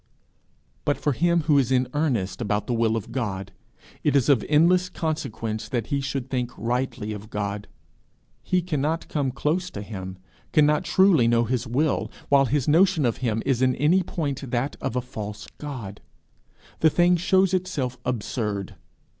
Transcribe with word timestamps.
But 0.83 0.97
for 0.97 1.11
him 1.11 1.41
who 1.41 1.59
is 1.59 1.71
in 1.71 1.87
earnest 1.93 2.41
about 2.41 2.65
the 2.65 2.73
will 2.73 2.97
of 2.97 3.11
God, 3.11 3.51
it 4.03 4.15
is 4.15 4.29
of 4.29 4.43
endless 4.49 4.89
consequence 4.89 5.69
that 5.69 5.87
he 5.93 6.01
should 6.01 6.27
think 6.27 6.49
rightly 6.57 7.13
of 7.13 7.29
God. 7.29 7.67
He 8.41 8.63
cannot 8.63 9.07
come 9.09 9.29
close 9.29 9.69
to 9.69 9.83
him, 9.83 10.17
cannot 10.53 10.85
truly 10.85 11.27
know 11.27 11.43
his 11.43 11.67
will, 11.67 12.09
while 12.29 12.45
his 12.45 12.67
notion 12.67 13.05
of 13.05 13.17
him 13.17 13.43
is 13.45 13.61
in 13.61 13.75
any 13.75 14.01
point 14.01 14.49
that 14.49 14.75
of 14.81 14.95
a 14.95 15.01
false 15.01 15.47
god. 15.59 16.01
The 16.79 16.89
thing 16.89 17.15
shows 17.15 17.53
itself 17.53 17.99
absurd. 18.03 18.73